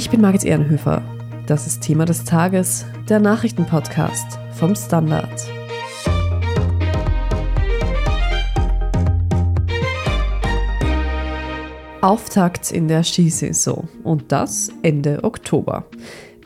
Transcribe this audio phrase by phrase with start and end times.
[0.00, 1.02] Ich bin Margit Ehrenhöfer.
[1.46, 5.28] Das ist Thema des Tages, der Nachrichtenpodcast vom Standard.
[12.00, 15.84] Auftakt in der Skisaison und das Ende Oktober.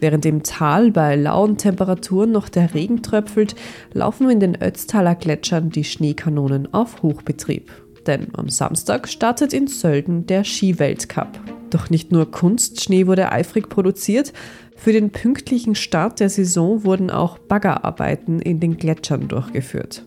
[0.00, 3.54] Während im Tal bei lauen Temperaturen noch der Regen tröpfelt,
[3.93, 7.71] laufen in den Ötztaler Gletschern die Schneekanonen auf Hochbetrieb.
[8.08, 11.54] Denn am Samstag startet in Sölden der Skiweltcup.
[11.71, 14.32] Doch nicht nur Kunstschnee wurde eifrig produziert,
[14.77, 20.04] für den pünktlichen Start der Saison wurden auch Baggerarbeiten in den Gletschern durchgeführt.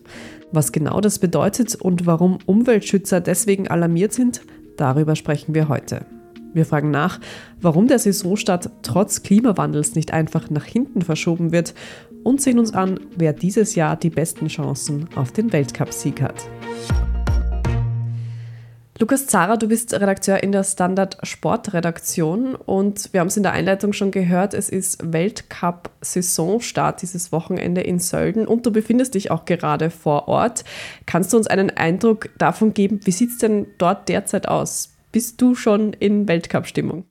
[0.52, 4.42] Was genau das bedeutet und warum Umweltschützer deswegen alarmiert sind,
[4.76, 6.06] darüber sprechen wir heute.
[6.54, 7.20] Wir fragen nach,
[7.60, 11.74] warum der Saisonstart trotz Klimawandels nicht einfach nach hinten verschoben wird
[12.24, 16.48] und sehen uns an, wer dieses Jahr die besten Chancen auf den Weltcupsieg hat.
[19.00, 23.52] Lukas Zara, du bist Redakteur in der Standard Sportredaktion und wir haben es in der
[23.52, 29.44] Einleitung schon gehört, es ist Weltcup-Saisonstart dieses Wochenende in Sölden und du befindest dich auch
[29.44, 30.64] gerade vor Ort.
[31.06, 34.96] Kannst du uns einen Eindruck davon geben, wie sieht es denn dort derzeit aus?
[35.12, 37.04] Bist du schon in Weltcup-Stimmung?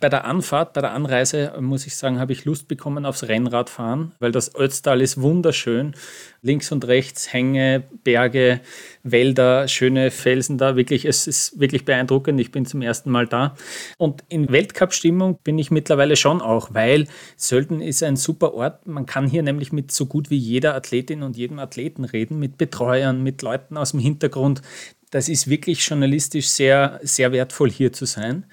[0.00, 4.12] Bei der Anfahrt, bei der Anreise, muss ich sagen, habe ich Lust bekommen aufs Rennradfahren,
[4.18, 5.94] weil das Ötztal ist wunderschön.
[6.40, 8.60] Links und rechts Hänge, Berge,
[9.02, 10.74] Wälder, schöne Felsen da.
[10.74, 12.40] Wirklich, es ist wirklich beeindruckend.
[12.40, 13.56] Ich bin zum ersten Mal da.
[13.98, 18.86] Und in Weltcup-Stimmung bin ich mittlerweile schon auch, weil Sölden ist ein super Ort.
[18.86, 22.56] Man kann hier nämlich mit so gut wie jeder Athletin und jedem Athleten reden, mit
[22.56, 24.62] Betreuern, mit Leuten aus dem Hintergrund.
[25.10, 28.46] Das ist wirklich journalistisch sehr, sehr wertvoll hier zu sein.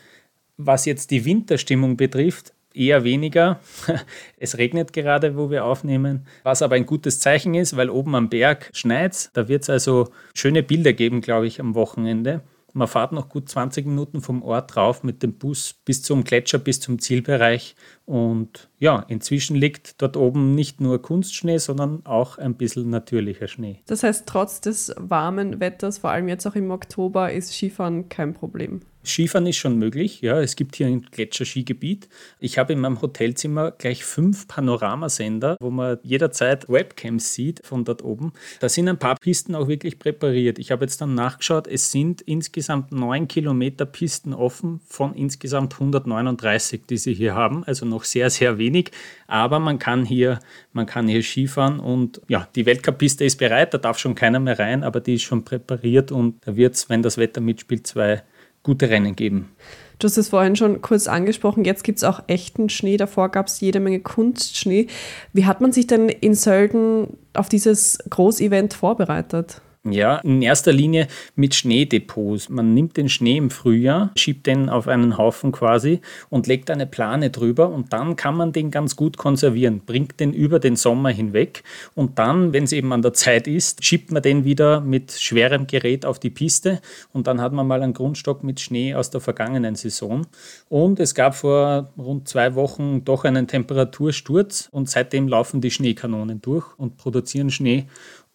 [0.58, 3.60] Was jetzt die Winterstimmung betrifft, eher weniger.
[4.40, 8.30] Es regnet gerade, wo wir aufnehmen, was aber ein gutes Zeichen ist, weil oben am
[8.30, 9.32] Berg schneit.
[9.34, 12.42] Da wird es also schöne Bilder geben, glaube ich, am Wochenende.
[12.74, 16.60] Man fährt noch gut 20 Minuten vom Ort drauf mit dem Bus bis zum Gletscher,
[16.60, 17.76] bis zum Zielbereich.
[18.06, 23.82] Und ja, inzwischen liegt dort oben nicht nur Kunstschnee, sondern auch ein bisschen natürlicher Schnee.
[23.88, 28.36] Das heißt, trotz des warmen Wetters, vor allem jetzt auch im Oktober, ist Skifahren kein
[28.36, 28.82] Problem.
[29.04, 30.22] Skifahren ist schon möglich.
[30.22, 32.10] Ja, es gibt hier ein Gletscherskigebiet.
[32.40, 38.04] Ich habe in meinem Hotelzimmer gleich fünf Panoramasender, wo man jederzeit Webcams sieht von dort
[38.04, 38.34] oben.
[38.60, 40.60] Da sind ein paar Pisten auch wirklich präpariert.
[40.60, 46.82] Ich habe jetzt dann nachgeschaut, es sind insgesamt neun Kilometer Pisten offen von insgesamt 139,
[46.90, 47.64] die sie hier haben.
[47.64, 48.92] Also noch sehr, sehr wenig.
[49.28, 50.40] Aber man kann hier,
[50.74, 54.60] man kann hier Skifahren und ja, die Weltcup-Piste ist bereit, da darf schon keiner mehr
[54.60, 58.24] rein, aber die ist schon präpariert und da wird es, wenn das Wetter mitspielt, zwei
[58.64, 59.52] gute Rennen geben.
[60.00, 63.48] Du hast es vorhin schon kurz angesprochen, jetzt gibt es auch echten Schnee, davor gab
[63.48, 64.88] es jede Menge Kunstschnee.
[65.34, 69.62] Wie hat man sich denn in Sölden auf dieses Großevent vorbereitet?
[69.92, 72.50] Ja, in erster Linie mit Schneedepots.
[72.50, 76.86] Man nimmt den Schnee im Frühjahr, schiebt den auf einen Haufen quasi und legt eine
[76.86, 81.10] Plane drüber und dann kann man den ganz gut konservieren, bringt den über den Sommer
[81.10, 81.64] hinweg
[81.96, 85.68] und dann, wenn es eben an der Zeit ist, schiebt man den wieder mit schwerem
[85.68, 86.82] Gerät auf die Piste
[87.14, 90.26] und dann hat man mal einen Grundstock mit Schnee aus der vergangenen Saison.
[90.70, 96.42] Und es gab vor rund zwei Wochen doch einen Temperatursturz und seitdem laufen die Schneekanonen
[96.42, 97.88] durch und produzieren Schnee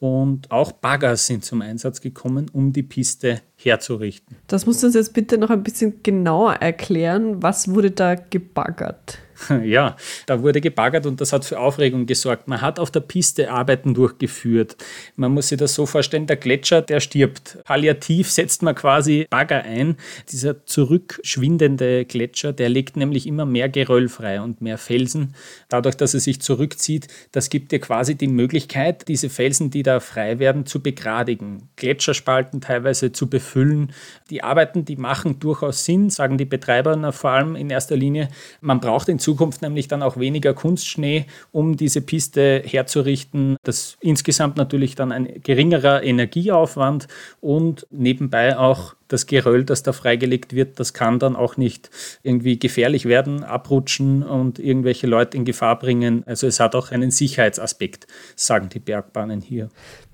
[0.02, 4.36] und auch Bagger sind zum Einsatz gekommen, um die Piste herzurichten.
[4.48, 7.40] Das musst du uns jetzt bitte noch ein bisschen genauer erklären.
[7.40, 9.18] Was wurde da gebaggert?
[9.62, 12.48] Ja, da wurde gebaggert und das hat für Aufregung gesorgt.
[12.48, 14.76] Man hat auf der Piste Arbeiten durchgeführt.
[15.16, 17.58] Man muss sich das so vorstellen, der Gletscher, der stirbt.
[17.64, 19.96] Palliativ setzt man quasi Bagger ein.
[20.30, 25.34] Dieser zurückschwindende Gletscher, der legt nämlich immer mehr Geröll frei und mehr Felsen.
[25.68, 30.00] Dadurch, dass er sich zurückzieht, das gibt dir quasi die Möglichkeit, diese Felsen, die da
[30.00, 31.68] frei werden, zu begradigen.
[31.76, 33.92] Gletscherspalten teilweise zu befüllen.
[34.30, 38.28] Die Arbeiten, die machen durchaus Sinn, sagen die Betreiber vor allem in erster Linie.
[38.60, 43.56] Man braucht in Zukunft Zukunft nämlich dann auch weniger Kunstschnee, um diese Piste herzurichten.
[43.62, 47.08] Das insgesamt natürlich dann ein geringerer Energieaufwand
[47.40, 51.90] und nebenbei auch das Geröll, das da freigelegt wird, das kann dann auch nicht
[52.22, 56.22] irgendwie gefährlich werden, abrutschen und irgendwelche Leute in Gefahr bringen.
[56.26, 58.06] Also es hat auch einen Sicherheitsaspekt,
[58.36, 59.68] sagen die Bergbahnen hier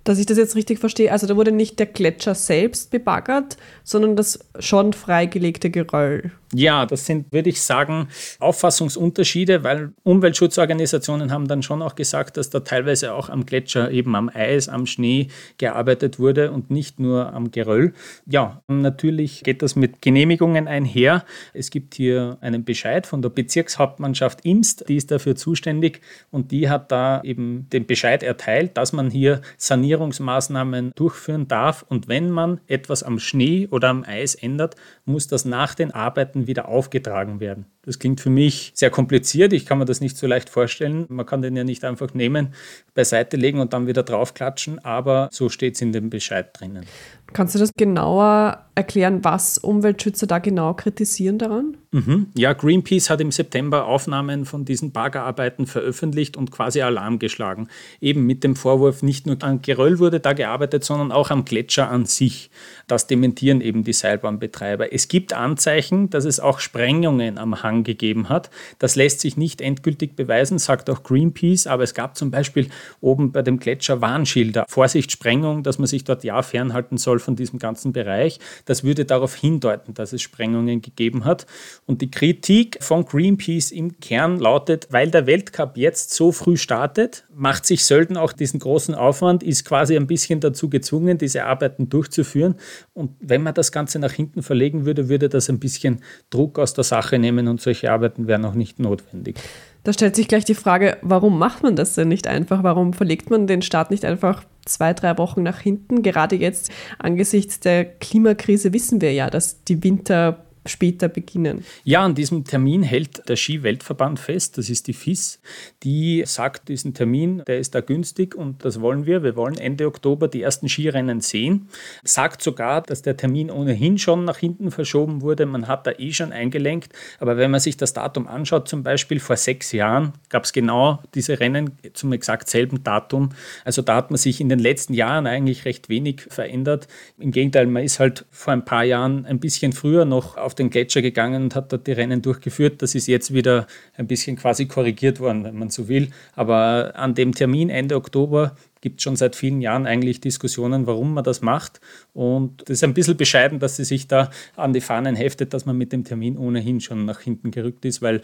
[0.09, 1.13] dass ich das jetzt richtig verstehe.
[1.13, 6.33] Also da wurde nicht der Gletscher selbst bebaggert, sondern das schon freigelegte Geröll.
[6.55, 8.09] Ja, das sind, würde ich sagen,
[8.39, 14.17] Auffassungsunterschiede, weil Umweltschutzorganisationen haben dann schon auch gesagt, dass da teilweise auch am Gletscher, eben
[14.17, 15.29] am Eis, am Schnee
[15.59, 17.93] gearbeitet wurde und nicht nur am Geröll.
[18.25, 21.25] Ja, natürlich geht das mit Genehmigungen einher.
[21.53, 26.01] Es gibt hier einen Bescheid von der Bezirkshauptmannschaft Imst, die ist dafür zuständig
[26.31, 31.85] und die hat da eben den Bescheid erteilt, dass man hier Sanierung Sanierungsmaßnahmen durchführen darf.
[31.89, 36.47] Und wenn man etwas am Schnee oder am Eis ändert, muss das nach den Arbeiten
[36.47, 37.67] wieder aufgetragen werden.
[37.83, 39.53] Das klingt für mich sehr kompliziert.
[39.53, 41.07] Ich kann mir das nicht so leicht vorstellen.
[41.09, 42.55] Man kann den ja nicht einfach nehmen,
[42.95, 46.85] beiseite legen und dann wieder draufklatschen, aber so steht es in dem Bescheid drinnen.
[47.33, 51.77] Kannst du das genauer erklären, was Umweltschützer da genau kritisieren daran?
[51.91, 52.27] Mhm.
[52.37, 57.69] Ja, Greenpeace hat im September Aufnahmen von diesen Baggerarbeiten veröffentlicht und quasi Alarm geschlagen.
[58.03, 61.89] Eben mit dem Vorwurf, nicht nur an Geröll wurde da gearbeitet, sondern auch am Gletscher
[61.89, 62.51] an sich.
[62.89, 64.93] Das dementieren eben die Seilbahnbetreiber.
[64.93, 68.51] Es gibt Anzeichen, dass es auch Sprengungen am Hang gegeben hat.
[68.79, 72.69] Das lässt sich nicht endgültig beweisen, sagt auch Greenpeace, aber es gab zum Beispiel
[73.01, 74.67] oben bei dem Gletscher Warnschilder.
[74.69, 78.41] Vorsicht, Sprengung, dass man sich dort ja fernhalten soll von diesem ganzen Bereich.
[78.67, 81.47] Das würde darauf hindeuten, dass es Sprengungen gegeben hat.
[81.89, 87.25] Und die Kritik von Greenpeace im Kern lautet, weil der Weltcup jetzt so früh startet,
[87.35, 91.89] macht sich Sölden auch diesen großen Aufwand, ist quasi ein bisschen dazu gezwungen, diese Arbeiten
[91.89, 92.57] durchzuführen.
[92.93, 96.75] Und wenn man das Ganze nach hinten verlegen würde, würde das ein bisschen Druck aus
[96.75, 99.39] der Sache nehmen und solche Arbeiten wären auch nicht notwendig.
[99.85, 102.65] Da stellt sich gleich die Frage, warum macht man das denn nicht einfach?
[102.65, 106.03] Warum verlegt man den Start nicht einfach zwei, drei Wochen nach hinten?
[106.03, 111.65] Gerade jetzt angesichts der Klimakrise wissen wir ja, dass die Winter später beginnen.
[111.85, 115.41] Ja, an diesem Termin hält der Ski-Weltverband fest, das ist die FIS,
[115.83, 119.23] die sagt, diesen Termin, der ist da günstig und das wollen wir.
[119.23, 121.69] Wir wollen Ende Oktober die ersten Skirennen sehen.
[122.05, 125.47] Sagt sogar, dass der Termin ohnehin schon nach hinten verschoben wurde.
[125.47, 126.93] Man hat da eh schon eingelenkt.
[127.19, 131.01] Aber wenn man sich das Datum anschaut, zum Beispiel vor sechs Jahren gab es genau
[131.15, 133.31] diese Rennen zum exakt selben Datum.
[133.65, 136.89] Also da hat man sich in den letzten Jahren eigentlich recht wenig verändert.
[137.19, 140.71] Im Gegenteil, man ist halt vor ein paar Jahren ein bisschen früher noch auf den
[140.71, 142.81] Gletscher gegangen und hat dort die Rennen durchgeführt.
[142.81, 143.67] Das ist jetzt wieder
[143.99, 146.09] ein bisschen quasi korrigiert worden, wenn man so will.
[146.35, 151.13] Aber an dem Termin Ende Oktober gibt es schon seit vielen Jahren eigentlich Diskussionen, warum
[151.13, 151.83] man das macht.
[152.15, 155.67] Und das ist ein bisschen bescheiden, dass sie sich da an die Fahnen heftet, dass
[155.67, 158.23] man mit dem Termin ohnehin schon nach hinten gerückt ist, weil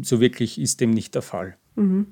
[0.00, 1.56] so wirklich ist dem nicht der Fall.
[1.76, 2.06] Mhm.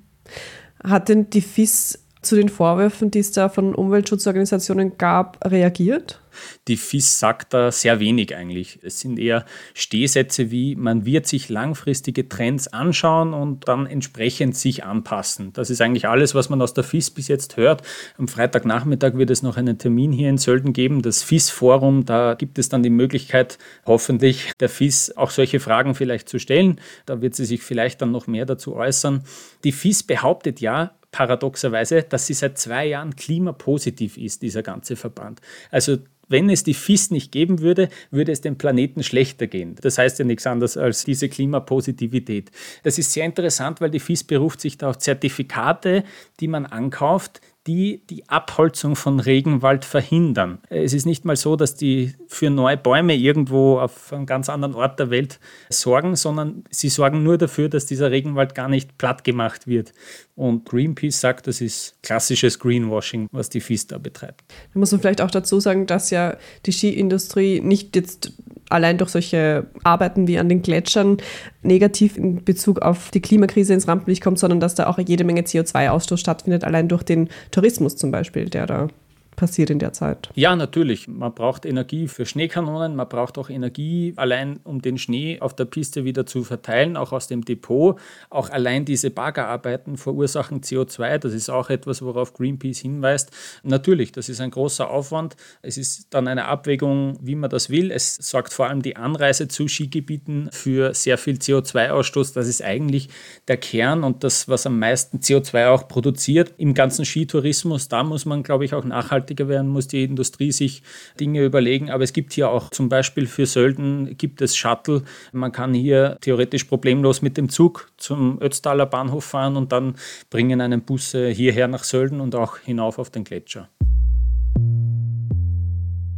[0.84, 6.20] Hat denn die FIS zu den Vorwürfen, die es da von Umweltschutzorganisationen gab, reagiert?
[6.68, 8.78] Die FIS sagt da sehr wenig eigentlich.
[8.82, 9.44] Es sind eher
[9.74, 15.52] Stehsätze wie, man wird sich langfristige Trends anschauen und dann entsprechend sich anpassen.
[15.52, 17.82] Das ist eigentlich alles, was man aus der FIS bis jetzt hört.
[18.18, 22.04] Am Freitagnachmittag wird es noch einen Termin hier in Sölden geben, das FIS-Forum.
[22.04, 26.80] Da gibt es dann die Möglichkeit, hoffentlich der FIS auch solche Fragen vielleicht zu stellen.
[27.06, 29.22] Da wird sie sich vielleicht dann noch mehr dazu äußern.
[29.64, 35.40] Die FIS behauptet ja, paradoxerweise, dass sie seit zwei Jahren klimapositiv ist, dieser ganze Verband.
[35.70, 35.96] Also
[36.28, 39.76] wenn es die FIS nicht geben würde, würde es dem Planeten schlechter gehen.
[39.80, 42.50] Das heißt ja nichts anderes als diese Klimapositivität.
[42.82, 46.04] Das ist sehr interessant, weil die FIS beruft sich da auf Zertifikate,
[46.40, 50.58] die man ankauft, die die Abholzung von Regenwald verhindern.
[50.68, 54.74] Es ist nicht mal so, dass die für neue Bäume irgendwo auf einem ganz anderen
[54.74, 59.24] Ort der Welt sorgen, sondern sie sorgen nur dafür, dass dieser Regenwald gar nicht platt
[59.24, 59.92] gemacht wird.
[60.36, 64.44] Und Greenpeace sagt, das ist klassisches Greenwashing, was die FIS da betreibt.
[64.72, 66.36] Da muss man vielleicht auch dazu sagen, dass ja
[66.66, 68.32] die Skiindustrie nicht jetzt
[68.68, 71.18] allein durch solche Arbeiten wie an den Gletschern
[71.62, 75.42] negativ in Bezug auf die Klimakrise ins Rampenlicht kommt, sondern dass da auch jede Menge
[75.42, 78.88] CO2-Ausstoß stattfindet, allein durch den Tourismus zum Beispiel, der da
[79.36, 80.30] passiert in der Zeit.
[80.34, 81.06] Ja, natürlich.
[81.06, 85.66] Man braucht Energie für Schneekanonen, man braucht auch Energie allein, um den Schnee auf der
[85.66, 87.98] Piste wieder zu verteilen, auch aus dem Depot.
[88.30, 91.18] Auch allein diese Baggerarbeiten verursachen CO2.
[91.18, 93.30] Das ist auch etwas, worauf Greenpeace hinweist.
[93.62, 95.36] Natürlich, das ist ein großer Aufwand.
[95.62, 97.90] Es ist dann eine Abwägung, wie man das will.
[97.90, 102.34] Es sorgt vor allem die Anreise zu Skigebieten für sehr viel CO2-Ausstoß.
[102.34, 103.08] Das ist eigentlich
[103.48, 107.88] der Kern und das, was am meisten CO2 auch produziert im ganzen Skitourismus.
[107.88, 110.82] Da muss man, glaube ich, auch nachhaltig nachhaltiger werden, muss die Industrie sich
[111.18, 111.90] Dinge überlegen.
[111.90, 115.02] Aber es gibt hier auch zum Beispiel für Sölden gibt es Shuttle.
[115.32, 119.94] Man kann hier theoretisch problemlos mit dem Zug zum Ötztaler Bahnhof fahren und dann
[120.30, 123.68] bringen einen Busse hierher nach Sölden und auch hinauf auf den Gletscher.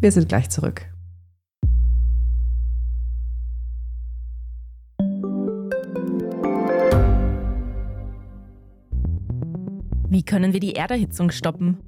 [0.01, 0.87] Wir sind gleich zurück.
[10.11, 11.88] Wie können wir die Erderhitzung stoppen?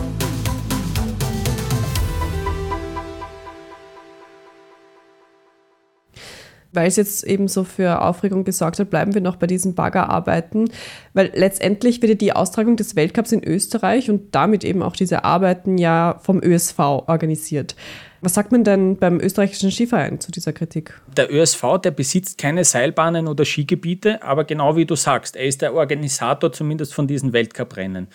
[6.73, 10.71] Weil es jetzt eben so für Aufregung gesorgt hat, bleiben wir noch bei diesen Baggerarbeiten,
[11.13, 15.23] weil letztendlich wird ja die Austragung des Weltcups in Österreich und damit eben auch diese
[15.25, 17.75] Arbeiten ja vom ÖSV organisiert.
[18.23, 20.93] Was sagt man denn beim österreichischen Skiverein zu dieser Kritik?
[21.17, 25.63] Der ÖSV, der besitzt keine Seilbahnen oder Skigebiete, aber genau wie du sagst, er ist
[25.63, 28.07] der Organisator zumindest von diesen Weltcuprennen.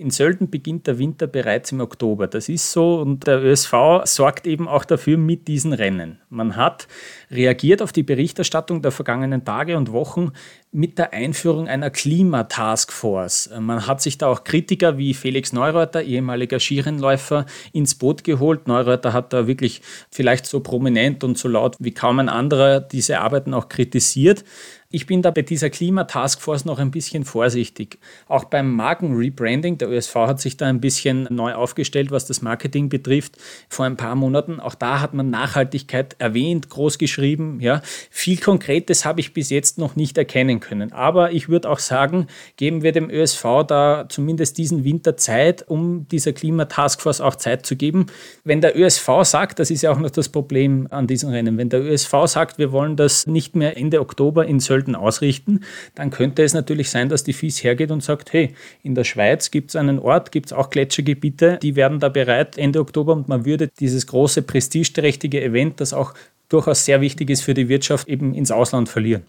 [0.00, 2.26] In Sölden beginnt der Winter bereits im Oktober.
[2.26, 6.20] Das ist so und der ÖSV sorgt eben auch dafür mit diesen Rennen.
[6.30, 6.88] Man hat
[7.30, 10.32] reagiert auf die Berichterstattung der vergangenen Tage und Wochen
[10.72, 13.50] mit der Einführung einer Klimataskforce.
[13.58, 18.68] Man hat sich da auch Kritiker wie Felix Neureuter, ehemaliger Skirennläufer, ins Boot geholt.
[18.68, 23.20] Neureuter hat da wirklich vielleicht so prominent und so laut wie kaum ein anderer diese
[23.20, 24.44] Arbeiten auch kritisiert.
[24.92, 27.98] Ich bin da bei dieser Klimataskforce noch ein bisschen vorsichtig.
[28.26, 32.88] Auch beim Markenrebranding, der ÖSV hat sich da ein bisschen neu aufgestellt, was das Marketing
[32.88, 33.36] betrifft,
[33.68, 34.58] vor ein paar Monaten.
[34.58, 37.60] Auch da hat man Nachhaltigkeit erwähnt, groß geschrieben.
[37.60, 37.82] Ja.
[38.10, 40.92] Viel Konkretes habe ich bis jetzt noch nicht erkennen können.
[40.92, 42.26] Aber ich würde auch sagen,
[42.56, 47.76] geben wir dem ÖSV da zumindest diesen Winter Zeit, um dieser Klimataskforce auch Zeit zu
[47.76, 48.06] geben.
[48.44, 51.68] Wenn der ÖSV sagt, das ist ja auch noch das Problem an diesen Rennen, wenn
[51.68, 55.60] der ÖSV sagt, wir wollen das nicht mehr Ende Oktober in Sölden ausrichten,
[55.94, 59.50] dann könnte es natürlich sein, dass die FIS hergeht und sagt, hey, in der Schweiz
[59.50, 63.28] gibt es einen Ort, gibt es auch Gletschergebiete, die werden da bereit Ende Oktober und
[63.28, 66.14] man würde dieses große prestigeträchtige Event, das auch
[66.50, 69.22] durchaus sehr wichtig ist für die Wirtschaft, eben ins Ausland verlieren.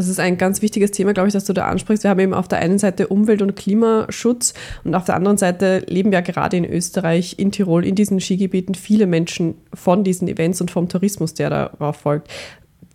[0.00, 2.04] Das ist ein ganz wichtiges Thema, glaube ich, das du da ansprichst.
[2.04, 5.84] Wir haben eben auf der einen Seite Umwelt- und Klimaschutz und auf der anderen Seite
[5.88, 10.62] leben ja gerade in Österreich, in Tirol, in diesen Skigebieten viele Menschen von diesen Events
[10.62, 12.28] und vom Tourismus, der darauf folgt.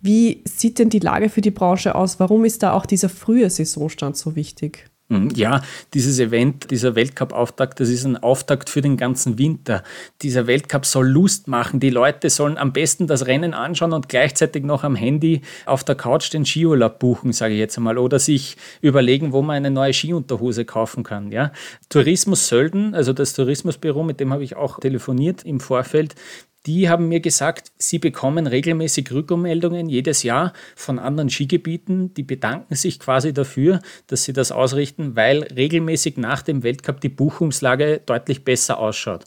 [0.02, 2.18] Wie sieht denn die Lage für die Branche aus?
[2.18, 4.90] Warum ist da auch dieser frühe Saisonstand so wichtig?
[5.08, 5.62] Mhm, ja,
[5.94, 9.84] dieses Event, dieser Weltcup-Auftakt, das ist ein Auftakt für den ganzen Winter.
[10.22, 11.78] Dieser Weltcup soll Lust machen.
[11.78, 15.94] Die Leute sollen am besten das Rennen anschauen und gleichzeitig noch am Handy auf der
[15.94, 19.92] Couch den Skiurlaub buchen, sage ich jetzt einmal, oder sich überlegen, wo man eine neue
[19.92, 21.30] Skiunterhose kaufen kann.
[21.30, 21.52] Ja?
[21.88, 26.16] Tourismus Sölden, also das Tourismusbüro, mit dem habe ich auch telefoniert im Vorfeld,
[26.66, 32.12] die haben mir gesagt, sie bekommen regelmäßig Rückmeldungen jedes Jahr von anderen Skigebieten.
[32.14, 37.08] Die bedanken sich quasi dafür, dass sie das ausrichten, weil regelmäßig nach dem Weltcup die
[37.08, 39.24] Buchungslage deutlich besser ausschaut.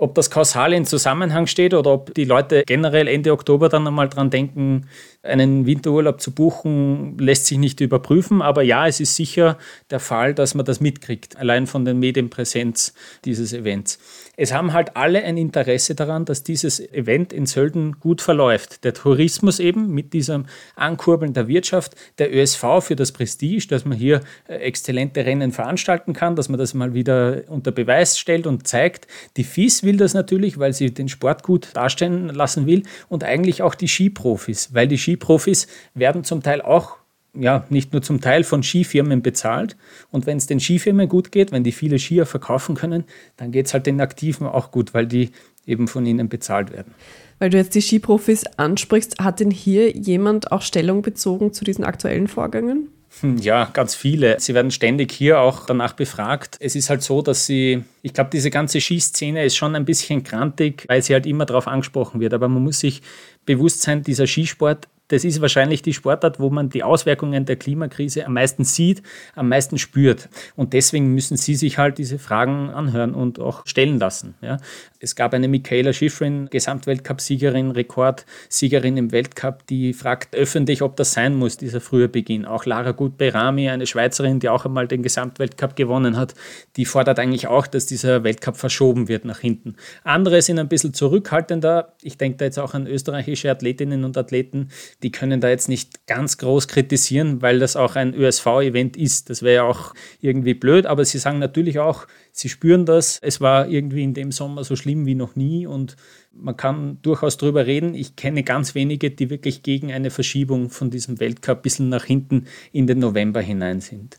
[0.00, 4.08] Ob das kausal in Zusammenhang steht oder ob die Leute generell Ende Oktober dann einmal
[4.08, 4.86] dran denken,
[5.22, 8.40] einen Winterurlaub zu buchen, lässt sich nicht überprüfen.
[8.40, 9.58] Aber ja, es ist sicher
[9.90, 12.94] der Fall, dass man das mitkriegt, allein von der Medienpräsenz
[13.24, 13.98] dieses Events.
[14.36, 18.84] Es haben halt alle ein Interesse daran, dass dieses Event in Sölden gut verläuft.
[18.84, 20.46] Der Tourismus eben mit diesem
[20.76, 26.12] Ankurbeln der Wirtschaft, der ÖSV für das Prestige, dass man hier äh, exzellente Rennen veranstalten
[26.12, 29.08] kann, dass man das mal wieder unter Beweis stellt und zeigt.
[29.36, 33.62] Die FIS will das natürlich, weil sie den Sport gut darstellen lassen will und eigentlich
[33.62, 36.98] auch die Skiprofis, weil die Skiprofis werden zum Teil auch
[37.34, 39.76] ja, nicht nur zum Teil von Skifirmen bezahlt.
[40.10, 43.04] Und wenn es den Skifirmen gut geht, wenn die viele Skier verkaufen können,
[43.36, 45.30] dann geht es halt den Aktiven auch gut, weil die
[45.66, 46.94] eben von ihnen bezahlt werden.
[47.38, 51.84] Weil du jetzt die Skiprofis ansprichst, hat denn hier jemand auch Stellung bezogen zu diesen
[51.84, 52.88] aktuellen Vorgängen?
[53.20, 54.38] Hm, ja, ganz viele.
[54.40, 56.56] Sie werden ständig hier auch danach befragt.
[56.60, 60.24] Es ist halt so, dass sie, ich glaube, diese ganze Skiszene ist schon ein bisschen
[60.24, 62.34] krantig, weil sie halt immer darauf angesprochen wird.
[62.34, 63.02] Aber man muss sich
[63.46, 68.26] bewusst sein, dieser Skisport das ist wahrscheinlich die Sportart, wo man die Auswirkungen der Klimakrise
[68.26, 69.02] am meisten sieht,
[69.34, 70.28] am meisten spürt.
[70.56, 74.34] Und deswegen müssen Sie sich halt diese Fragen anhören und auch stellen lassen.
[74.40, 74.58] Ja.
[75.00, 81.36] Es gab eine Michaela Schifrin, Gesamtweltcup-Siegerin, Rekordsiegerin im Weltcup, die fragt öffentlich, ob das sein
[81.36, 82.44] muss, dieser frühe Beginn.
[82.44, 86.34] Auch Lara Gut-Berami, eine Schweizerin, die auch einmal den Gesamtweltcup gewonnen hat,
[86.76, 89.76] die fordert eigentlich auch, dass dieser Weltcup verschoben wird nach hinten.
[90.04, 91.94] Andere sind ein bisschen zurückhaltender.
[92.02, 94.70] Ich denke da jetzt auch an österreichische Athletinnen und Athleten,
[95.02, 99.30] die können da jetzt nicht ganz groß kritisieren, weil das auch ein ÖSV-Event ist.
[99.30, 103.18] Das wäre ja auch irgendwie blöd, aber sie sagen natürlich auch, sie spüren das.
[103.22, 105.96] Es war irgendwie in dem Sommer so schlimm wie noch nie und
[106.32, 107.94] man kann durchaus darüber reden.
[107.94, 112.04] Ich kenne ganz wenige, die wirklich gegen eine Verschiebung von diesem Weltcup ein bisschen nach
[112.04, 114.18] hinten in den November hinein sind.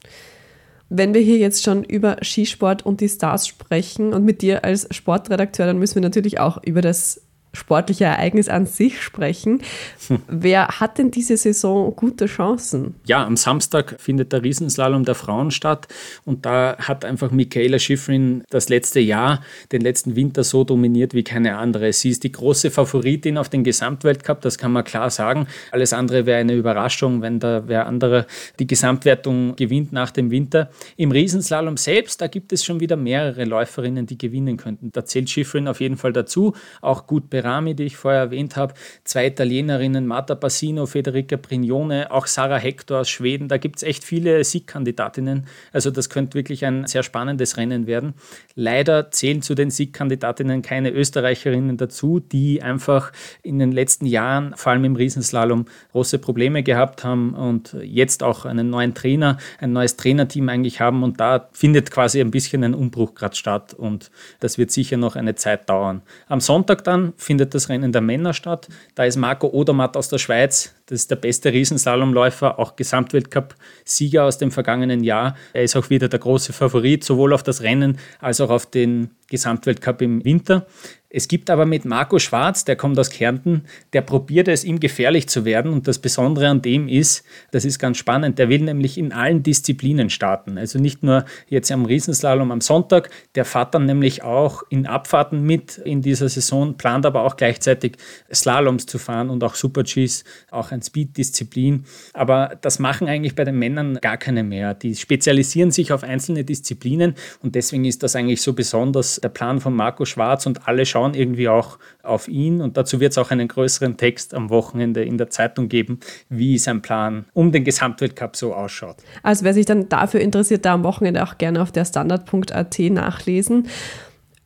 [0.87, 4.87] Wenn wir hier jetzt schon über Skisport und die Stars sprechen und mit dir als
[4.89, 7.21] Sportredakteur, dann müssen wir natürlich auch über das
[7.53, 9.61] sportliche Ereignis an sich sprechen.
[10.07, 10.21] Hm.
[10.27, 12.95] Wer hat denn diese Saison gute Chancen?
[13.05, 15.87] Ja, am Samstag findet der Riesenslalom der Frauen statt
[16.25, 19.41] und da hat einfach Michaela Schifrin das letzte Jahr,
[19.71, 21.91] den letzten Winter so dominiert wie keine andere.
[21.91, 25.47] Sie ist die große Favoritin auf den Gesamtweltcup, das kann man klar sagen.
[25.71, 28.27] Alles andere wäre eine Überraschung, wenn da wer andere
[28.59, 30.69] die Gesamtwertung gewinnt nach dem Winter.
[30.97, 34.91] Im Riesenslalom selbst, da gibt es schon wieder mehrere Läuferinnen, die gewinnen könnten.
[34.91, 38.57] Da zählt Schifrin auf jeden Fall dazu, auch gut bei Berami, die ich vorher erwähnt
[38.57, 38.73] habe,
[39.05, 43.47] zwei Italienerinnen, Marta Bassino, Federica Brignone, auch Sarah Hector aus Schweden.
[43.47, 45.47] Da gibt es echt viele Siegkandidatinnen.
[45.71, 48.13] Also das könnte wirklich ein sehr spannendes Rennen werden.
[48.55, 54.73] Leider zählen zu den Siegkandidatinnen keine Österreicherinnen dazu, die einfach in den letzten Jahren, vor
[54.73, 59.95] allem im Riesenslalom, große Probleme gehabt haben und jetzt auch einen neuen Trainer, ein neues
[59.95, 61.03] Trainerteam eigentlich haben.
[61.03, 65.15] Und da findet quasi ein bisschen ein Umbruch gerade statt und das wird sicher noch
[65.15, 66.01] eine Zeit dauern.
[66.27, 68.67] Am Sonntag dann findet das Rennen der Männer statt.
[68.95, 74.39] Da ist Marco Odermatt aus der Schweiz, das ist der beste Riesenslalomläufer, auch Gesamtweltcup-Sieger aus
[74.39, 75.35] dem vergangenen Jahr.
[75.53, 79.11] Er ist auch wieder der große Favorit, sowohl auf das Rennen als auch auf den
[79.27, 80.65] Gesamtweltcup im Winter.
[81.11, 85.27] Es gibt aber mit Marco Schwarz, der kommt aus Kärnten, der probiert es, ihm gefährlich
[85.27, 85.73] zu werden.
[85.73, 89.41] Und das Besondere an dem ist, das ist ganz spannend, der will nämlich in allen
[89.41, 90.59] Disziplinen starten.
[90.59, 95.41] Also nicht nur jetzt am Riesenslalom am Sonntag, der fährt dann nämlich auch in Abfahrten
[95.41, 97.97] mit in dieser Saison, plant aber auch gleichzeitig
[98.31, 101.85] Slaloms zu fahren und auch Super-Gs, auch ein Speed-Disziplin.
[102.13, 104.73] Aber das machen eigentlich bei den Männern gar keine mehr.
[104.73, 109.59] Die spezialisieren sich auf einzelne Disziplinen und deswegen ist das eigentlich so besonders, der Plan
[109.59, 113.17] von Marco Schwarz und alle schauen schauen irgendwie auch auf ihn und dazu wird es
[113.17, 117.63] auch einen größeren Text am Wochenende in der Zeitung geben, wie sein Plan um den
[117.63, 118.97] Gesamtweltcup so ausschaut.
[119.23, 123.67] Also wer sich dann dafür interessiert, da am Wochenende auch gerne auf der Standard.at nachlesen.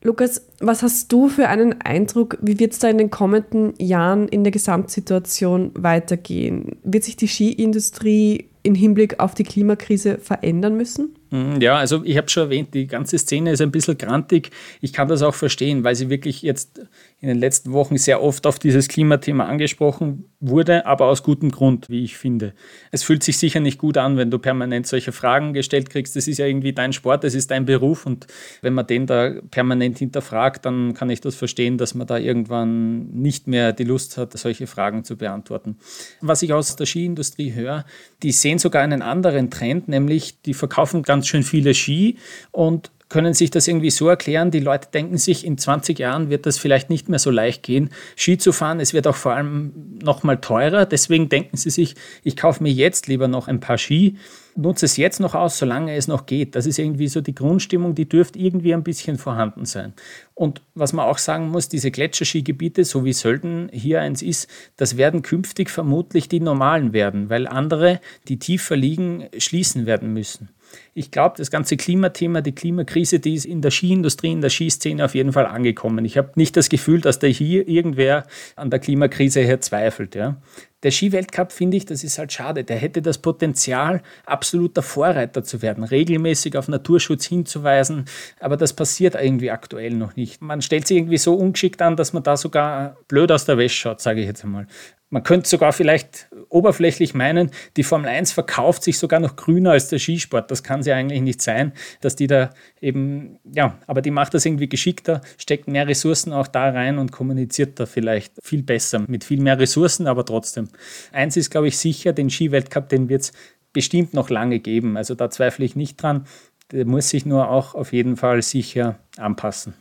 [0.06, 4.28] Lukas, was hast du für einen Eindruck, wie wird es da in den kommenden Jahren
[4.28, 6.76] in der Gesamtsituation weitergehen?
[6.84, 11.16] Wird sich die Skiindustrie im Hinblick auf die Klimakrise verändern müssen?
[11.34, 14.52] Mhm, ja, also ich habe schon erwähnt, die ganze Szene ist ein bisschen grantig.
[14.80, 16.86] Ich kann das auch verstehen, weil sie wirklich jetzt
[17.18, 21.88] in den letzten Wochen sehr oft auf dieses Klimathema angesprochen wurde, aber aus gutem Grund,
[21.88, 22.52] wie ich finde.
[22.92, 26.14] Es fühlt sich sicher nicht gut an, wenn du permanent solche Fragen gestellt kriegst.
[26.14, 28.28] Das ist ja irgendwie dein Sport, das ist dein Beruf und
[28.60, 33.06] wenn man den da permanent hinterfragt, dann kann ich das verstehen, dass man da irgendwann
[33.10, 35.78] nicht mehr die Lust hat, solche Fragen zu beantworten.
[36.20, 37.86] Was ich aus der Skiindustrie höre,
[38.22, 42.16] die sehen sogar einen anderen Trend, nämlich die verkaufen ganz schön viele Ski
[42.52, 46.46] und können sich das irgendwie so erklären, die Leute denken sich, in 20 Jahren wird
[46.46, 48.80] das vielleicht nicht mehr so leicht gehen, Ski zu fahren.
[48.80, 50.84] Es wird auch vor allem noch mal teurer.
[50.84, 54.16] Deswegen denken sie sich, ich kaufe mir jetzt lieber noch ein paar Ski,
[54.56, 56.56] nutze es jetzt noch aus, solange es noch geht.
[56.56, 59.92] Das ist irgendwie so die Grundstimmung, die dürfte irgendwie ein bisschen vorhanden sein.
[60.34, 64.96] Und was man auch sagen muss, diese Gletscherskigebiete, so wie Sölden hier eins ist, das
[64.96, 70.48] werden künftig vermutlich die normalen werden, weil andere, die tiefer liegen, schließen werden müssen
[70.94, 75.04] ich glaube, das ganze Klimathema, die Klimakrise, die ist in der Skiindustrie, in der Skiszene
[75.04, 76.04] auf jeden Fall angekommen.
[76.04, 80.14] Ich habe nicht das Gefühl, dass da hier irgendwer an der Klimakrise her zweifelt.
[80.14, 80.36] Ja.
[80.84, 82.62] Der Skiweltcup, finde ich, das ist halt schade.
[82.62, 88.04] Der hätte das Potenzial, absoluter Vorreiter zu werden, regelmäßig auf Naturschutz hinzuweisen.
[88.38, 90.42] Aber das passiert irgendwie aktuell noch nicht.
[90.42, 93.76] Man stellt sich irgendwie so ungeschickt an, dass man da sogar blöd aus der Wäsche
[93.76, 94.66] schaut, sage ich jetzt einmal.
[95.10, 99.88] Man könnte sogar vielleicht oberflächlich meinen, die Formel 1 verkauft sich sogar noch grüner als
[99.88, 100.50] der Skisport.
[100.50, 104.44] Das kann sie eigentlich nicht sein, dass die da eben, ja, aber die macht das
[104.44, 109.24] irgendwie geschickter, steckt mehr Ressourcen auch da rein und kommuniziert da vielleicht viel besser mit
[109.24, 110.68] viel mehr Ressourcen, aber trotzdem.
[111.12, 113.32] Eins ist, glaube ich, sicher, den Skiweltcup, den wird es
[113.72, 114.96] bestimmt noch lange geben.
[114.96, 116.26] Also da zweifle ich nicht dran.
[116.72, 119.74] Der muss sich nur auch auf jeden Fall sicher anpassen.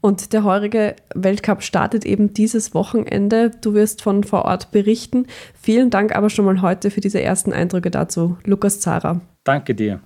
[0.00, 3.50] Und der heurige Weltcup startet eben dieses Wochenende.
[3.60, 5.26] Du wirst von vor Ort berichten.
[5.60, 9.20] Vielen Dank aber schon mal heute für diese ersten Eindrücke dazu, Lukas Zara.
[9.44, 10.00] Danke dir.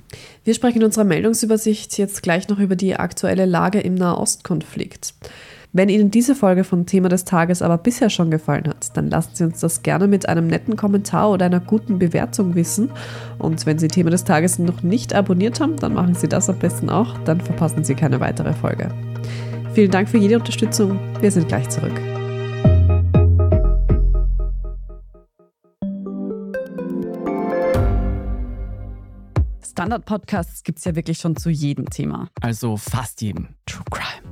[0.45, 5.15] Wir sprechen in unserer Meldungsübersicht jetzt gleich noch über die aktuelle Lage im Nahostkonflikt.
[5.75, 9.31] Wenn Ihnen diese Folge von Thema des Tages aber bisher schon gefallen hat, dann lassen
[9.35, 12.91] Sie uns das gerne mit einem netten Kommentar oder einer guten Bewertung wissen.
[13.39, 16.59] Und wenn Sie Thema des Tages noch nicht abonniert haben, dann machen Sie das am
[16.59, 18.91] besten auch, dann verpassen Sie keine weitere Folge.
[19.75, 20.99] Vielen Dank für jede Unterstützung.
[21.21, 21.99] Wir sind gleich zurück.
[29.65, 32.29] Standard-Podcasts gibt es ja wirklich schon zu jedem Thema.
[32.43, 33.49] Also fast jedem.
[33.65, 34.32] True Crime.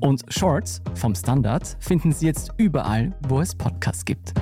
[0.00, 4.34] Und Shorts vom Standard finden Sie jetzt überall, wo es Podcasts gibt.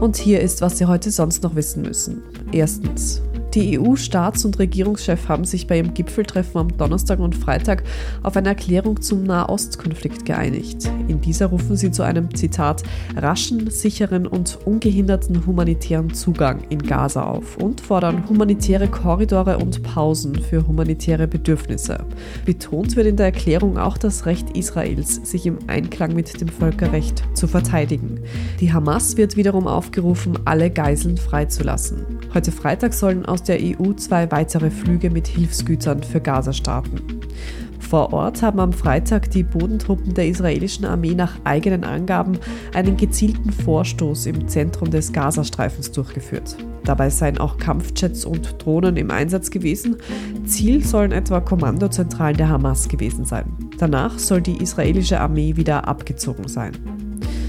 [0.00, 2.22] Und hier ist, was Sie heute sonst noch wissen müssen.
[2.52, 3.22] Erstens.
[3.54, 7.82] Die EU-Staats- und Regierungschefs haben sich bei ihrem Gipfeltreffen am Donnerstag und Freitag
[8.22, 10.90] auf eine Erklärung zum Nahostkonflikt geeinigt.
[11.06, 12.82] In dieser rufen sie zu einem Zitat
[13.14, 20.34] raschen, sicheren und ungehinderten humanitären Zugang in Gaza auf und fordern humanitäre Korridore und Pausen
[20.34, 22.06] für humanitäre Bedürfnisse.
[22.46, 27.22] Betont wird in der Erklärung auch das Recht Israels, sich im Einklang mit dem Völkerrecht
[27.34, 28.20] zu verteidigen.
[28.60, 32.06] Die Hamas wird wiederum aufgerufen, alle Geiseln freizulassen.
[32.32, 37.20] Heute Freitag sollen aus der EU zwei weitere Flüge mit Hilfsgütern für Gaza starten.
[37.92, 42.38] Vor Ort haben am Freitag die Bodentruppen der israelischen Armee nach eigenen Angaben
[42.72, 46.56] einen gezielten Vorstoß im Zentrum des Gazastreifens durchgeführt.
[46.84, 49.96] Dabei seien auch Kampfjets und Drohnen im Einsatz gewesen.
[50.46, 53.44] Ziel sollen etwa Kommandozentralen der Hamas gewesen sein.
[53.78, 56.72] Danach soll die israelische Armee wieder abgezogen sein.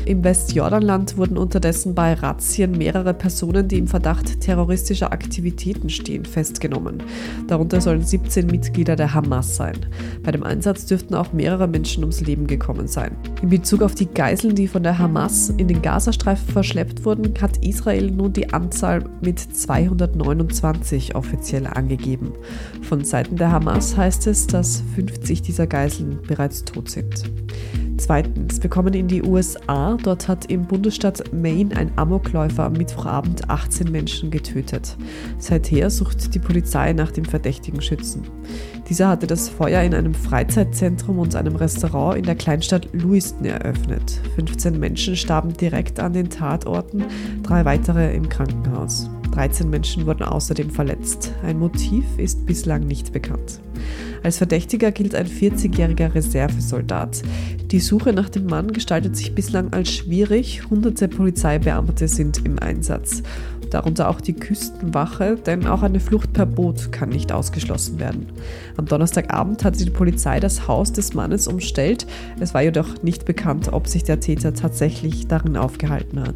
[0.05, 7.01] Im Westjordanland wurden unterdessen bei Razzien mehrere Personen, die im Verdacht terroristischer Aktivitäten stehen, festgenommen.
[7.47, 9.77] Darunter sollen 17 Mitglieder der Hamas sein.
[10.21, 13.15] Bei dem Einsatz dürften auch mehrere Menschen ums Leben gekommen sein.
[13.41, 17.65] In Bezug auf die Geiseln, die von der Hamas in den Gazastreifen verschleppt wurden, hat
[17.65, 22.33] Israel nun die Anzahl mit 229 offiziell angegeben.
[22.81, 27.23] Von Seiten der Hamas heißt es, dass 50 dieser Geiseln bereits tot sind.
[28.05, 29.95] Zweitens, wir kommen in die USA.
[30.03, 34.97] Dort hat im Bundesstaat Maine ein Amokläufer am Mittwochabend 18 Menschen getötet.
[35.37, 38.23] Seither sucht die Polizei nach dem verdächtigen Schützen.
[38.89, 44.19] Dieser hatte das Feuer in einem Freizeitzentrum und einem Restaurant in der Kleinstadt Lewiston eröffnet.
[44.35, 47.05] 15 Menschen starben direkt an den Tatorten,
[47.41, 49.09] drei weitere im Krankenhaus.
[49.33, 51.33] 13 Menschen wurden außerdem verletzt.
[51.43, 53.61] Ein Motiv ist bislang nicht bekannt.
[54.21, 57.23] Als Verdächtiger gilt ein 40-jähriger Reservesoldat.
[57.71, 60.69] Die Suche nach dem Mann gestaltet sich bislang als schwierig.
[60.69, 63.23] Hunderte Polizeibeamte sind im Einsatz.
[63.71, 68.27] Darunter auch die Küstenwache, denn auch eine Flucht per Boot kann nicht ausgeschlossen werden.
[68.77, 72.05] Am Donnerstagabend hat die Polizei das Haus des Mannes umstellt.
[72.39, 76.35] Es war jedoch nicht bekannt, ob sich der Täter tatsächlich darin aufgehalten hat.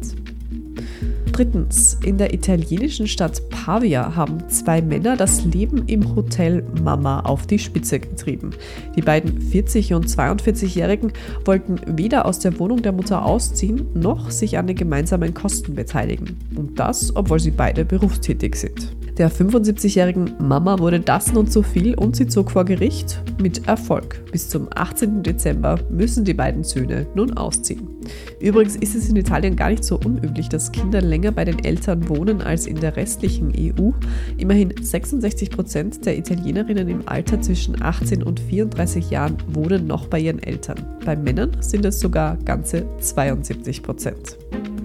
[1.32, 7.46] Drittens, in der italienischen Stadt Pavia haben zwei Männer das Leben im Hotel Mama auf
[7.46, 8.50] die Spitze getrieben.
[8.96, 11.12] Die beiden 40- und 42-Jährigen
[11.44, 16.36] wollten weder aus der Wohnung der Mutter ausziehen, noch sich an den gemeinsamen Kosten beteiligen.
[16.56, 18.96] Und das, obwohl sie beide berufstätig sind.
[19.18, 24.24] Der 75-jährigen Mama wurde das nun zu viel und sie zog vor Gericht mit Erfolg.
[24.30, 25.24] Bis zum 18.
[25.24, 27.97] Dezember müssen die beiden Söhne nun ausziehen.
[28.40, 32.08] Übrigens ist es in Italien gar nicht so unüblich, dass Kinder länger bei den Eltern
[32.08, 33.90] wohnen als in der restlichen EU.
[34.36, 40.20] Immerhin 66 Prozent der Italienerinnen im Alter zwischen 18 und 34 Jahren wohnen noch bei
[40.20, 40.84] ihren Eltern.
[41.04, 44.36] Bei Männern sind es sogar ganze 72 Prozent.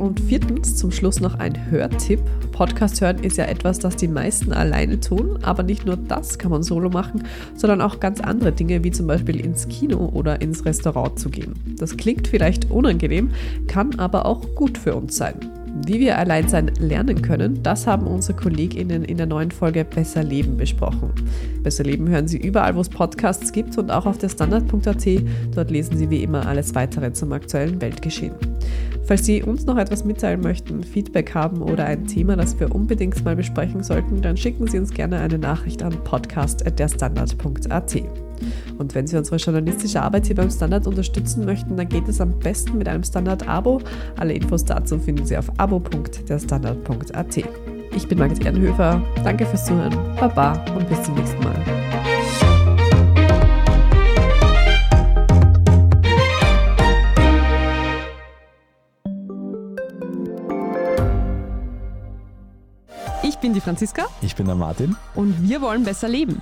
[0.04, 2.20] Und viertens, zum Schluss noch ein Hörtipp.
[2.52, 6.52] Podcast hören ist ja etwas, das die meisten alleine tun, aber nicht nur das kann
[6.52, 7.24] man solo machen,
[7.56, 11.54] sondern auch ganz andere Dinge, wie zum Beispiel ins Kino oder ins Restaurant zu gehen.
[11.80, 13.32] Das klingt vielleicht unangenehm,
[13.68, 15.36] kann aber auch gut für uns sein.
[15.76, 20.56] Wie wir Alleinsein lernen können, das haben unsere KollegInnen in der neuen Folge Besser Leben
[20.56, 21.10] besprochen.
[21.64, 25.08] Besser Leben hören Sie überall, wo es Podcasts gibt und auch auf der Standard.at.
[25.56, 28.36] Dort lesen Sie wie immer alles weitere zum aktuellen Weltgeschehen.
[29.06, 33.26] Falls Sie uns noch etwas mitteilen möchten, Feedback haben oder ein Thema, das wir unbedingt
[33.26, 38.04] mal besprechen sollten, dann schicken Sie uns gerne eine Nachricht an podcast.derstandard.at.
[38.78, 42.38] Und wenn Sie unsere journalistische Arbeit hier beim Standard unterstützen möchten, dann geht es am
[42.40, 43.80] besten mit einem Standard-Abo.
[44.18, 47.38] Alle Infos dazu finden Sie auf abo.derstandard.at.
[47.96, 49.02] Ich bin Margit Ehrenhöfer.
[49.24, 49.94] Danke fürs Zuhören.
[50.20, 51.54] Baba und bis zum nächsten Mal.
[63.22, 64.96] Ich bin die Franziska Ich bin der Martin.
[65.16, 66.42] und wir wollen besser leben.